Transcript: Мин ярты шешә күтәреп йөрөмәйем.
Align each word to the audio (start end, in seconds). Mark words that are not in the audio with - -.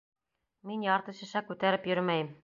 Мин 0.69 0.85
ярты 0.87 1.15
шешә 1.19 1.43
күтәреп 1.51 1.87
йөрөмәйем. 1.91 2.33